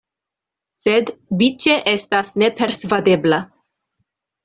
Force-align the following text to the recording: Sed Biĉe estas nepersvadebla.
Sed 0.85 1.11
Biĉe 1.43 1.77
estas 1.93 2.35
nepersvadebla. 2.45 3.45